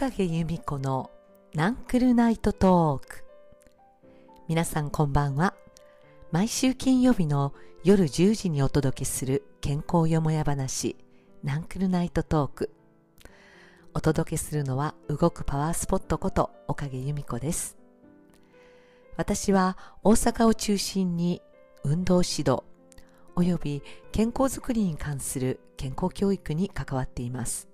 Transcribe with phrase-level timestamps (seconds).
[0.00, 1.10] 影由美子の
[1.52, 3.22] ナンクルナイトトーク。
[4.48, 5.52] 皆さんこんばんは。
[6.32, 7.52] 毎週金曜日の
[7.84, 10.96] 夜10時にお届けする健康よもや話
[11.42, 12.70] ナンクルナイトトーク。
[13.92, 17.76] お届けするのは動くパワースポットことおかげ由美子です。
[19.18, 21.42] 私は大阪を中心に
[21.84, 22.62] 運動指導
[23.36, 27.69] および健康づくりに関する健康教育に関わっています。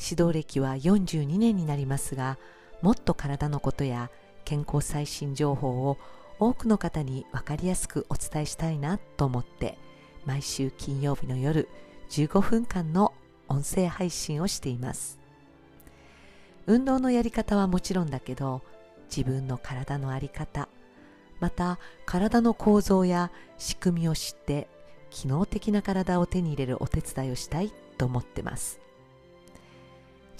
[0.00, 2.38] 指導歴は42年になりますが
[2.82, 4.10] もっと体のことや
[4.44, 5.98] 健康最新情報を
[6.38, 9.78] 多くの方に分かりやすくお伝えしたいなと思って
[10.26, 11.68] 毎週金曜日の夜
[12.10, 13.12] 15分間の
[13.48, 15.18] 音声配信をしています。
[16.66, 18.62] 運動のやり方はもちろんだけど
[19.14, 20.68] 自分の体の在り方
[21.40, 24.68] また体の構造や仕組みを知って
[25.10, 28.83] 機能的な体を手に入れるお手伝いをしたいと思ってます。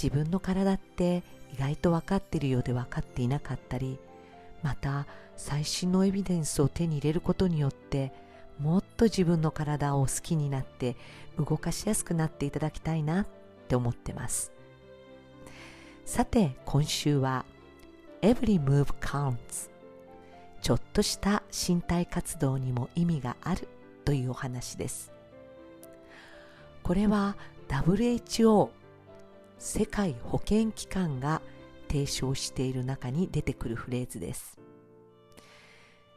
[0.04, 1.22] 自分の体って
[1.54, 3.98] 意外と分かっているようで分かっていなかったり
[4.62, 8.12] また最新のエビデンスを手に入れることによって
[8.58, 10.94] もっと自分の体を好きになって
[11.38, 13.26] 動かしやすくなっていただきたいなっ
[13.66, 14.52] て思ってます。
[16.04, 17.46] さて今週は
[18.20, 19.70] Every Move Counts
[20.60, 23.68] ちょっとした身体活動にも意味がある
[24.04, 25.12] というお話です。
[26.82, 27.38] これは
[27.68, 28.68] WHO
[29.58, 31.40] 世界保健機関が
[31.88, 34.58] 提唱している中に出てくるフレーズです。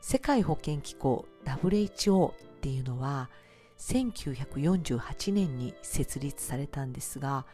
[0.01, 3.29] 世界保健機構 WHO っていうのは
[3.77, 7.45] 1948年に設立されたんですが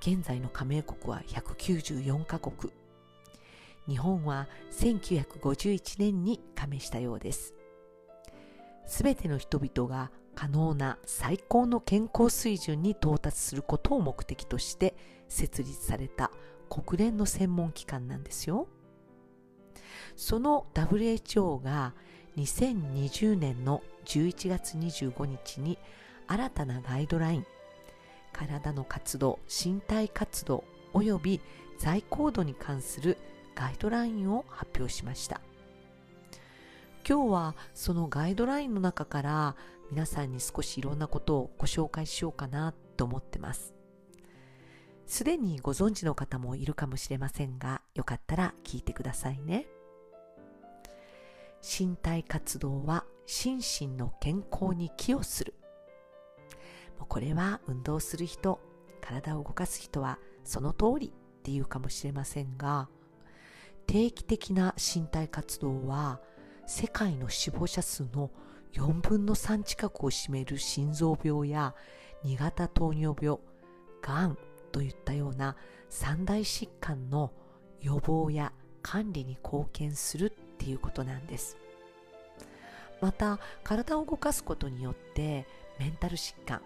[0.00, 2.72] 現在の加盟国は194カ国。
[3.86, 7.54] 日本は1951年に加盟したようです。
[8.86, 14.94] すべての人々が可能な最高の健康水準に到達することを目的として
[15.28, 16.30] 設立された
[16.70, 18.66] 国連の専門機関なんですよ。
[20.16, 21.92] その WHO が
[22.38, 25.76] 2020年の11月25日に
[26.26, 27.46] 新たなガイドライン
[28.32, 30.64] 体の活動身体活動
[30.94, 31.42] および
[31.78, 33.18] 在行度に関する
[33.54, 35.42] ガイドラインを発表しました
[37.08, 39.56] 今日はそのガイドラインの中から
[39.90, 43.74] 皆さんに少しいろんなことをご紹介しようかなと思ってます。
[45.06, 49.66] すでにご存知の方もいるかもしれませんがよかったら聞いてくださいね。
[51.62, 55.54] 身体活動は心身の健康に寄与する。
[57.08, 58.60] これは運動する人
[59.00, 62.88] 体を動かす人はその通りっていうかもしれませんが
[63.86, 66.20] 定期的な身体活動は
[66.70, 68.30] 世界の死亡者数の
[68.74, 71.74] 4分の3近くを占める心臓病や
[72.24, 73.40] 2型糖尿病
[74.00, 74.38] がん
[74.70, 75.56] といったような
[75.88, 77.32] 三大疾患の
[77.80, 81.56] 予防や管理に貢献するっていうことなんです。
[83.00, 85.48] また体を動かすことによって
[85.80, 86.62] メンタル疾患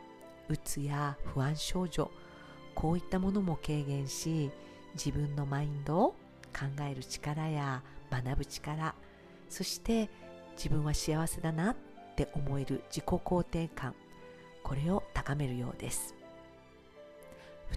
[0.50, 2.10] うつや不安症状
[2.74, 4.50] こういったものも軽減し
[4.96, 6.08] 自分のマインドを
[6.52, 8.94] 考える力や学ぶ力
[9.54, 10.10] そして
[10.56, 11.76] 自分は幸せだなっ
[12.16, 13.94] て思える自己肯定感
[14.64, 16.12] これを高めるようです。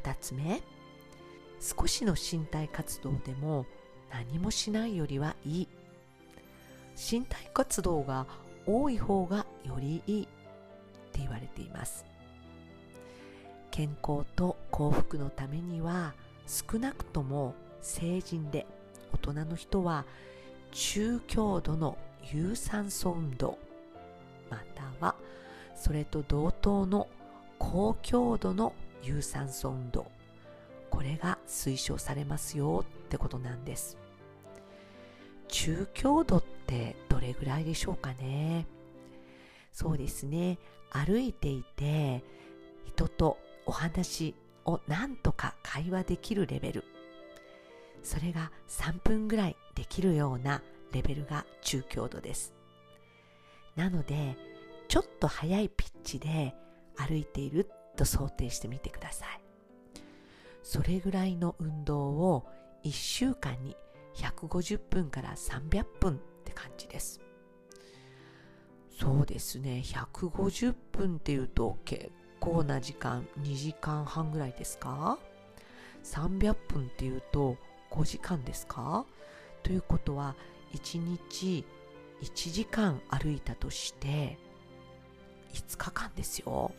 [0.02, 0.64] 2つ目
[1.60, 3.68] 少しの身体活動でも
[4.10, 5.68] 何もしないよりはいい。
[6.96, 8.26] 身体活動が
[8.66, 10.24] 多い方がよりいい。
[10.24, 10.26] っ
[11.12, 12.06] て言われています。
[13.70, 16.16] 健康と幸福のためには
[16.48, 18.66] 少なくとも成人で
[19.14, 20.06] 大人の人は
[20.80, 21.98] 中強度の
[22.32, 23.58] 有酸素運動。
[24.48, 25.16] または
[25.76, 27.08] それと同等の
[27.58, 30.06] 高強度の有酸素運動。
[30.92, 33.98] これが推奨されますよってことなんです。
[35.48, 38.68] 中強度ってどれぐらいでしょうかね？
[39.74, 40.60] そうですね。
[40.92, 42.24] 歩いていて
[42.86, 46.84] 人とお話をなんとか会話できるレベル。
[48.04, 50.62] それが3分ぐらいできるような
[50.92, 52.54] レベルが中強度です。
[53.76, 54.36] なので
[54.88, 56.56] ちょっと速いピッチで
[56.96, 59.42] 歩いていると想定してみてください。
[60.64, 62.46] それぐらいの運動を
[62.84, 63.76] 1週間に
[64.16, 67.22] 150分から300分って感じです。
[69.00, 69.84] そうですね。
[69.86, 75.20] 150分っていうと結構な時間2時間半ぐらいですか
[76.04, 77.58] ？300分っていうと
[77.92, 79.06] 5時間ですか？
[79.62, 80.36] ということは
[80.74, 81.66] 1日
[82.22, 84.38] 1時間歩いたとして
[85.54, 86.72] 5日間ですよ。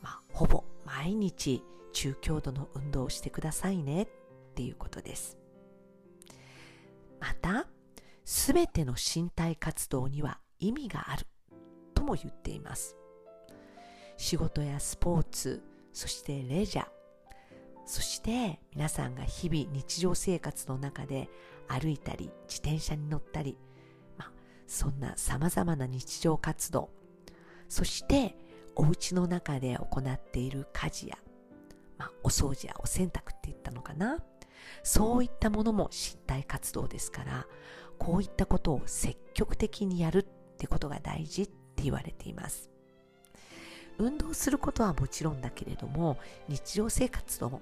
[0.00, 1.62] まあ、ほぼ毎日
[1.92, 4.02] 中強度の運動をしてくださいね。
[4.04, 4.08] っ
[4.54, 5.38] ていうことです。
[7.20, 7.66] また
[8.24, 11.26] すべての身体活動には意味がある。
[11.94, 12.96] とも言っています。
[14.16, 15.62] 仕事やスポーツ
[15.92, 17.01] そしてレジャー
[17.84, 21.28] そして皆さんが日々日常生活の中で
[21.68, 23.56] 歩いたり自転車に乗ったり、
[24.18, 24.32] まあ、
[24.66, 26.90] そんな様々な日常活動
[27.68, 28.36] そして
[28.74, 31.16] お家の中で行っている家事や、
[31.98, 34.18] まあ、お掃除やお洗濯って言ったのかな。
[34.82, 37.46] そういったものも身体活動ですから
[37.98, 40.22] こういったことを積極的にやるっ
[40.56, 42.70] てことが大事って言われています。
[43.98, 46.18] 運動することはもちろんだけれども
[46.48, 47.60] 日常生活の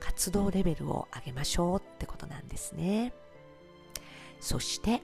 [0.00, 3.12] 活動レベルを上げましょうってことなんですね。
[4.40, 5.02] そして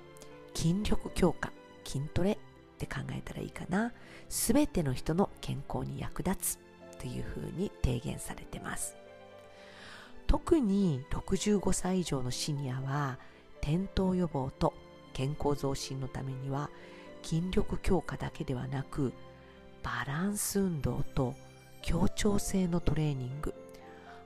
[0.55, 1.53] 筋力強化
[1.85, 2.37] 筋トレっ
[2.79, 3.93] て考えたらいいかな。
[4.29, 6.59] すべての人の健康に役立つ
[6.99, 8.97] というふうに提言されてます。
[10.27, 13.19] 特に65歳以上のシニアは
[13.61, 14.73] 転倒予防と
[15.13, 16.71] 健康増進のためには
[17.23, 19.13] 筋力強化だけではなく
[19.83, 21.35] バランス運動と
[21.83, 23.55] 協調性のトレーニング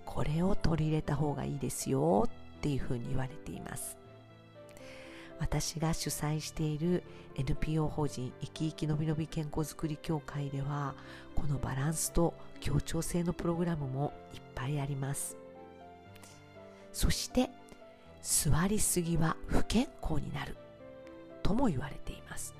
[0.06, 3.98] これを取り入れた方がいいですよっていうふうに言われています。
[5.38, 7.02] 私が主催している
[7.34, 10.94] NPO 法人生き生きのびのび健康づくり協会では
[11.34, 15.36] このバランスと協調性のプログラムもいっぱいあります。
[16.92, 17.50] そして
[18.22, 20.56] 座りすぎは不健康になる。
[21.42, 22.54] とも言われています。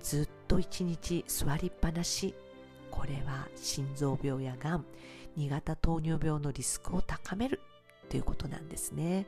[0.00, 2.34] ずっと一日座りっぱなし。
[2.90, 4.84] これは心臓病やがん
[5.36, 7.60] 2型糖尿病のリスクを高める
[8.08, 9.26] ということなんですね。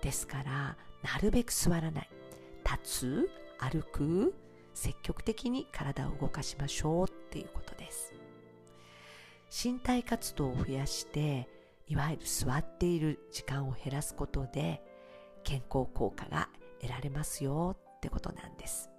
[0.00, 2.10] ですからなるべく座らない。
[2.64, 4.34] 立つ歩く
[4.74, 8.12] 積極的に体を動かしましょうっていうことです。
[9.64, 11.48] 身体活動を増やして
[11.86, 14.82] いわゆる座っている時間を減らすことで
[15.44, 16.48] 健康効果が
[16.80, 18.90] 得られますよってことなんです。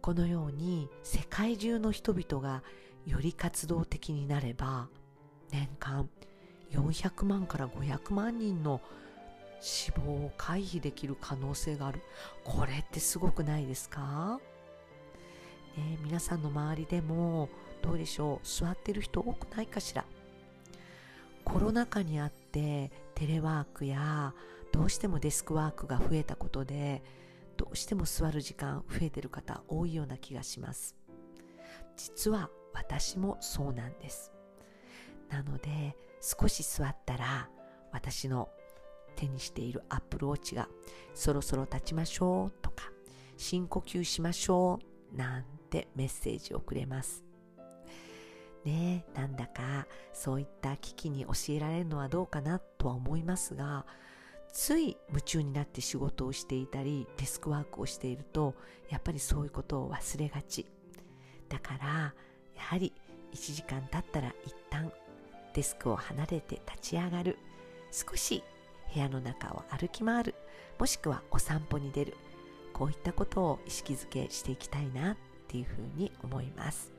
[0.00, 2.64] このように世界中の人々が
[3.06, 4.88] より活動的になれば
[5.50, 6.08] 年間
[6.70, 8.80] 400万から500万人の
[9.60, 12.00] 死亡を回避できる可能性がある。
[12.44, 14.40] これってすごくないですか、
[15.76, 17.48] ね、皆さんの周りでも
[17.80, 18.46] どうでしょう？
[18.46, 20.04] 座ってる人多くないかしら？
[21.44, 24.32] コロナ禍にあってテレワークや
[24.72, 27.02] どうしてもデスクワークが増えたことで
[27.56, 30.96] どうしても座る時間増えてる方多いような気がします。
[31.96, 34.32] 実は私もそうなんです。
[35.28, 37.48] なので少し座ったら
[37.90, 38.48] 私の
[39.16, 40.68] 手にしているアップルウォッチが
[41.14, 42.90] そろそろ立ちましょうとか
[43.36, 44.78] 深呼吸しましょ
[45.12, 47.24] うなんてメッセージをくれます。
[48.64, 53.86] ねえなんだかそういった危機に教えられるのはどうかなとは思いますが
[54.52, 58.54] つい夢中になって仕事をしていたりデスクワークをしていると
[58.88, 60.66] やっぱりそういうことを忘れがち。
[61.48, 62.14] だから
[62.56, 62.92] やはり
[63.32, 64.92] 1時間経ったら一旦
[65.54, 67.38] デスクを離れて立ち上がる。
[67.90, 68.42] 少し
[68.94, 70.34] 部屋の中を歩き回る。
[70.78, 72.16] もしくはお散歩に出る。
[72.72, 75.16] こういったことを意識づけしていきたいなっ
[75.48, 76.92] ていうふうに思います。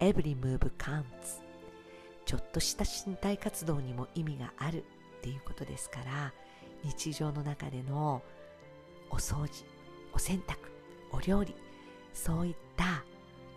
[0.00, 1.42] Every move counts
[2.26, 4.82] ちょっとした身体活動にも意味がある
[5.18, 6.32] っていうことですから
[6.82, 8.22] 日常の中での
[9.10, 9.64] お掃除
[10.12, 10.56] お洗濯
[11.12, 11.54] お料理
[12.12, 13.04] そういった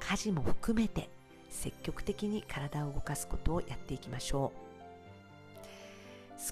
[0.10, 1.08] 家事も含めて
[1.52, 4.52] 積極的に体を動かすことをやっていきましょ
[5.56, 5.60] う。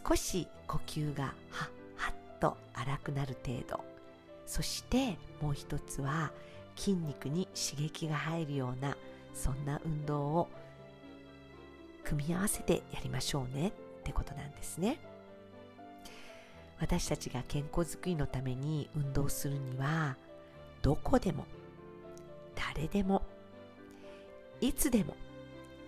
[0.08, 3.84] 少し呼吸がはっはっと荒くなる程度。
[4.46, 6.32] そしてもう一つは
[6.76, 8.96] 筋肉に刺激が入るような
[9.34, 10.48] そんな運動を
[12.04, 13.70] 組み合わせてやりましょうね。
[13.70, 13.72] っ
[14.04, 15.00] てことなんですね。
[16.80, 20.16] 私たちが健康づくりのために運動するには
[20.84, 21.48] どこでも
[22.54, 23.24] 誰でも
[24.60, 25.16] いつでも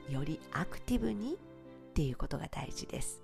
[0.10, 1.38] よりアクティブにっ
[1.94, 3.22] ていうことが大事です。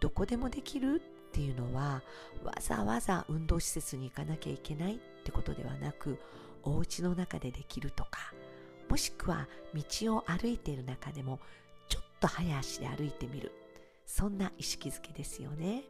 [0.00, 2.02] どこでもできるっていうのは
[2.44, 6.18] わざわざ運動施設に行かなきゃいけないってことではなく
[6.62, 8.32] お家の中でできるとか
[8.88, 11.40] もしくは道を歩いている中でも
[11.88, 13.52] ちょっと早足で歩いてみる。
[14.06, 15.82] そんな意識づけですよね。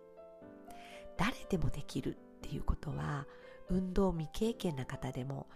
[1.19, 3.27] 誰でもできるっていうことは
[3.69, 5.47] 運動未経験な方でも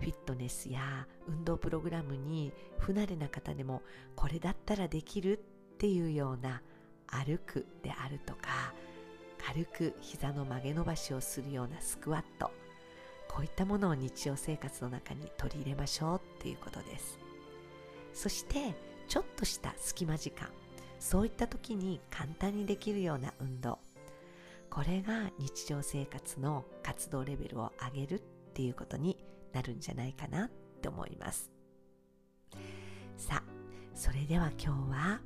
[0.00, 3.82] フィットネスや運動プログラムに不慣れな方でも
[4.16, 6.62] これだったらできるっていうような
[7.06, 8.72] 歩くであるとか
[9.44, 12.50] 軽く膝の曲げ伸ばしをするようなスクワット
[13.28, 17.18] こういったものを日常生活の中に取り入れましょうっていうことです。
[18.12, 18.74] そして
[19.08, 20.48] ちょっとした隙間時間
[20.98, 23.78] そういった時に簡単にできるような運動
[24.68, 29.16] これが日常生活の活動レベルを上げるっていうことに
[29.52, 31.50] なるんじゃないかなって思います。
[33.16, 33.42] さあ
[33.94, 35.20] それでは今日は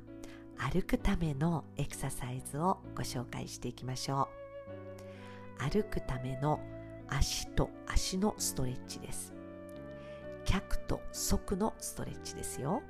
[0.57, 4.27] 歩くためのエクササイズをご紹介していきましょ
[5.59, 5.69] う。
[5.71, 6.59] 歩くための
[7.07, 9.33] 足と足のストレッチです。
[10.45, 12.81] 脚と側のストレッチですよ。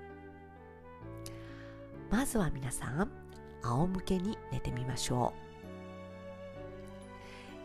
[2.10, 3.12] まずは皆さん
[3.62, 5.46] 仰向けに寝てみましょう。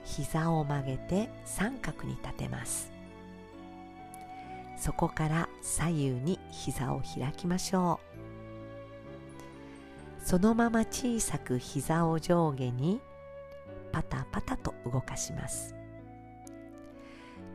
[0.04, 2.99] 膝を曲げて三角に立てます。
[4.90, 8.00] そこから左右に膝を開きましょ
[10.20, 10.26] う。
[10.26, 13.00] そのまま小さく膝を上下に
[13.92, 15.76] パタパタと動かします。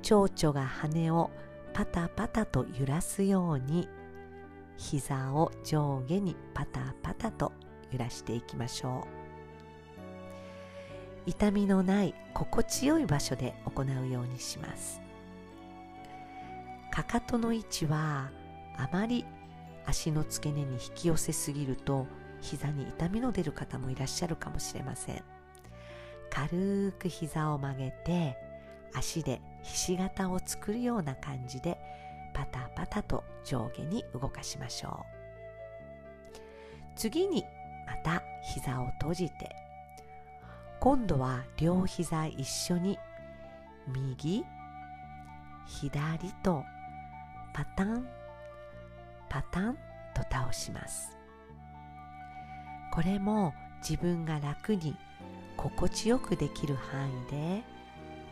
[0.01, 1.29] 蝶々が羽を
[1.73, 3.89] パタパタと揺らすように
[4.77, 7.51] 膝を上下にパタパタと
[7.91, 9.05] 揺らしていきましょ
[11.25, 11.29] う。
[11.29, 15.04] 痛みのない心地よい場所で行うようにします。
[16.95, 18.31] かかとの位置は
[18.77, 19.25] あまり
[19.85, 22.07] 足の付け根に引き寄せすぎると
[22.39, 25.21] 膝に痛みの出る方もいらっしゃるかもしれません。
[26.29, 28.37] 軽く膝を曲げて
[28.93, 31.77] 足でひし形を作るような感じで
[32.33, 35.03] パタパタと上下に動かしましょ
[36.33, 36.39] う。
[36.95, 37.43] 次に
[37.85, 39.53] また膝を閉じて
[40.79, 42.97] 今度は両膝一緒に
[43.85, 44.45] 右
[45.67, 46.63] 左と
[47.55, 48.05] パタン。
[49.29, 49.77] パタン
[50.13, 51.17] と倒します。
[52.91, 54.97] これも自分が楽に
[55.55, 57.63] 心地よくできる範囲で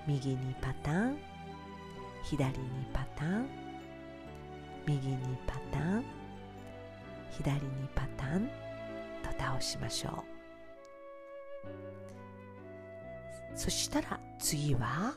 [0.06, 1.18] 右にパタン
[2.26, 2.56] 左に
[2.92, 3.48] パタン
[4.86, 6.04] 右にパタン
[7.32, 7.62] 左に
[7.96, 8.50] パタン
[9.24, 10.22] と倒しましょ
[13.56, 13.56] う。
[13.56, 15.14] そしたら次は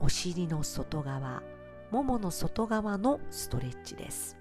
[0.00, 1.40] お尻の外側。
[1.90, 4.36] ももの外側のストレッチです。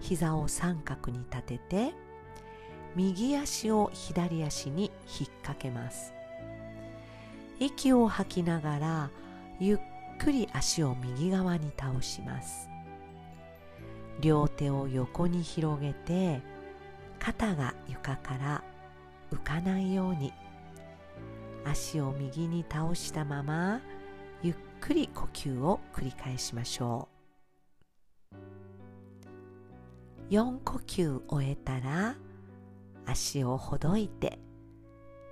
[0.00, 1.94] 膝を三角に立てて
[2.94, 4.84] 右足を左足に
[5.20, 6.12] 引っ掛けます。
[7.58, 9.10] 息を吐きながら
[9.58, 9.78] ゆっ
[10.18, 12.68] くり足を右側に倒します。
[14.20, 16.40] 両手を横に広げて
[17.18, 18.64] 肩が床から
[19.30, 20.32] 浮かないように
[21.64, 23.80] 足を右に倒したまま
[24.86, 27.08] くり呼吸を繰り返しましょ
[30.30, 30.32] う。
[30.32, 32.14] 4呼吸終えたら
[33.04, 34.38] 足をほどいて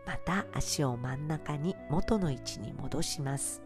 [0.05, 3.63] また足を真ん中に元の位置に戻します。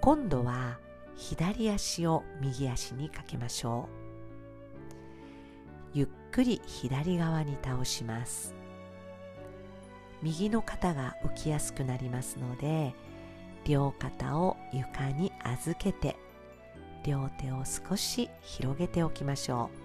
[0.00, 0.78] 今度は
[1.16, 3.88] 左足を右足にかけましょ
[5.92, 5.98] う。
[5.98, 8.54] ゆっくり左側に倒します。
[10.22, 12.94] 右の肩が浮きやすくなりますので
[13.64, 16.16] 両肩を床に預けて
[17.04, 19.84] 両手を少し広げておきましょう。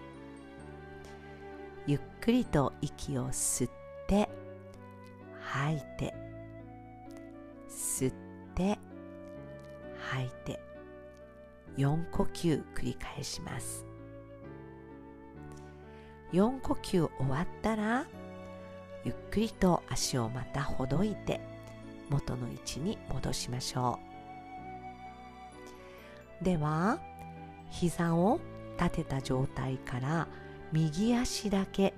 [1.87, 3.71] ゆっくりと息を吸っ
[4.07, 4.29] て
[5.41, 6.13] 吐いて
[7.69, 8.13] 吸っ
[8.53, 8.77] て
[10.11, 10.61] 吐いて
[11.77, 13.85] 4呼吸繰り返します。
[16.31, 18.05] 4呼吸終わったら
[19.03, 21.41] ゆっくりと足をまたほどいて
[22.09, 23.99] 元の位置に戻しましょ
[26.41, 26.43] う。
[26.43, 26.99] では
[27.69, 28.39] 膝を
[28.79, 30.27] 立てた状態から
[30.71, 31.93] 右足だけ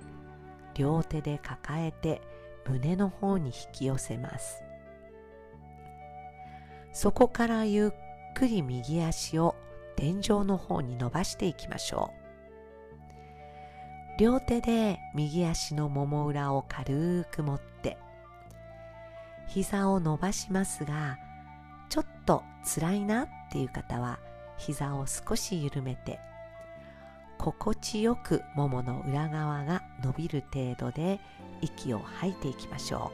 [0.74, 2.22] 両手で抱えて
[2.68, 4.62] 胸の方に引き寄せます。
[6.92, 7.90] そこからゆっ
[8.34, 9.54] くり右足を
[9.96, 12.22] 天井の方に伸ばしていきましょう。
[14.18, 17.96] 両手で右足のもも裏を軽く持って
[19.52, 21.18] 膝を伸ばしますが
[21.90, 24.18] ちょっと辛いなっていう方は
[24.56, 26.20] 膝を少し緩めて
[27.36, 31.20] 心地よくももの裏側が伸びる程度で
[31.60, 33.12] 息を吐いていきましょ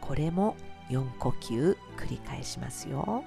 [0.00, 0.06] う。
[0.06, 0.56] これも
[0.88, 3.24] 4呼吸繰り返しますよ。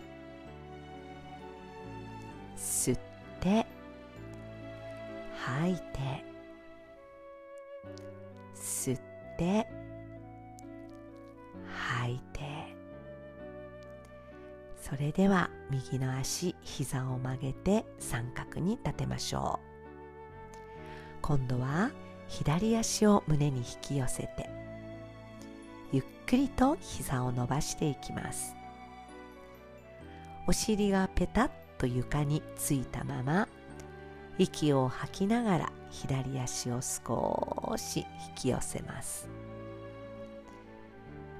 [2.58, 3.00] 吸っ
[3.42, 3.68] て
[5.38, 5.82] 吐いて
[8.56, 9.01] 吸っ
[9.38, 9.68] て
[12.01, 12.41] 吐いて。
[14.81, 19.72] それでは右の足膝を曲げて三角に立てましょう。
[21.22, 21.91] 今度は
[22.27, 24.50] 左足を胸に引き寄せて
[25.91, 28.55] ゆっくりと膝を伸ばしていきます。
[30.48, 33.48] お尻がペタッと床についたまま
[34.39, 39.41] 息を吐きながら左足を少し引き寄せます。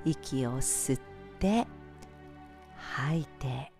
[0.06, 1.02] 息を吸っ
[1.40, 1.68] て
[2.76, 3.72] 吐いて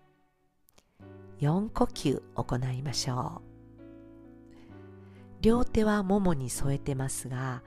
[1.40, 3.52] 4呼吸行いましょう。
[5.40, 7.62] 両手はももに添えてますが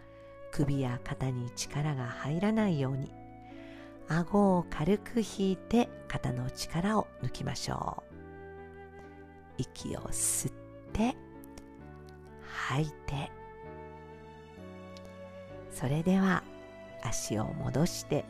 [0.51, 3.11] 首や肩に力が入らないように
[4.07, 8.15] 顎を軽く引いて肩の力を抜きましょう。
[9.57, 10.53] 息を吸っ
[10.93, 11.15] て
[12.69, 13.31] 吐いて。
[15.71, 16.41] それでは
[17.03, 18.23] 足を戻して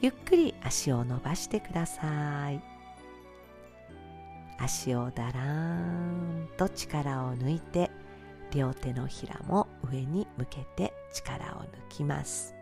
[0.00, 2.60] ゆっくり足を伸ばしてください。
[4.58, 7.90] 足をだらーんと力を抜いて
[8.52, 12.54] 両手のひらも上に向けて力を抜きます。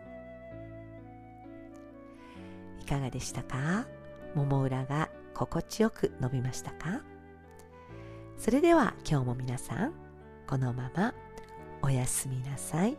[2.81, 3.85] いかがでしたか？
[4.33, 7.01] もも裏が心地よく伸びましたか？
[8.37, 9.93] それでは今日も皆さん
[10.47, 11.13] このまま
[11.81, 12.97] おやすみなさい。